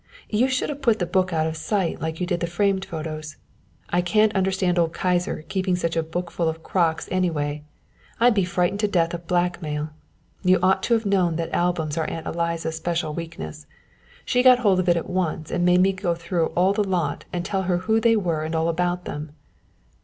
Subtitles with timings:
[0.31, 3.37] You should have put the book out of sight like you did the framed photos.
[3.91, 7.65] I can't understand old Kyser keeping such a book full of crocks anyway,
[8.19, 9.91] I'd be frightened to death of blackmail.
[10.41, 13.67] You ought to have known that albums are Aunt Eliza's special weakness.
[14.25, 17.25] She got hold of it at once and made me go through all the lot
[17.31, 19.33] and tell her who they were and all about them."